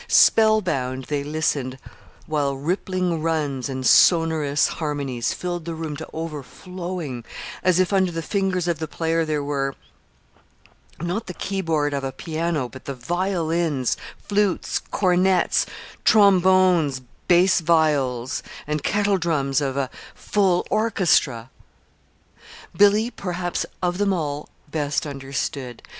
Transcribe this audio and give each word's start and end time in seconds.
Spellbound 0.07 1.03
they 1.09 1.23
listened 1.23 1.77
while 2.25 2.55
rippling 2.57 3.21
runs 3.21 3.69
and 3.69 3.85
sonorous 3.85 4.67
harmonies 4.67 5.31
filled 5.31 5.65
the 5.65 5.75
room 5.75 5.95
to 5.97 6.07
overflowing, 6.11 7.23
as 7.61 7.79
if 7.79 7.93
under 7.93 8.11
the 8.11 8.23
fingers 8.23 8.67
of 8.67 8.79
the 8.79 8.87
player 8.87 9.25
there 9.25 9.43
were 9.43 9.75
not 10.99 11.27
the 11.27 11.35
keyboard 11.35 11.93
of 11.93 12.03
a 12.03 12.11
piano 12.11 12.67
but 12.67 12.85
the 12.85 12.95
violins, 12.95 13.95
flutes, 14.17 14.79
cornets, 14.89 15.67
trombones, 16.03 17.03
bass 17.27 17.59
viols 17.59 18.41
and 18.65 18.81
kettledrums 18.81 19.61
of 19.61 19.77
a 19.77 19.91
full 20.15 20.65
orchestra. 20.71 21.51
Billy, 22.75 23.11
perhaps, 23.11 23.67
of 23.83 23.99
them 23.99 24.13
all, 24.13 24.49
best 24.71 25.05
understood. 25.05 25.83